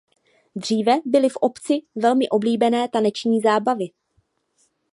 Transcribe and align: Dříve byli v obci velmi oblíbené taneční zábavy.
Dříve 0.55 0.99
byli 1.05 1.29
v 1.29 1.35
obci 1.35 1.79
velmi 1.95 2.29
oblíbené 2.29 2.87
taneční 2.89 3.41
zábavy. 3.41 3.87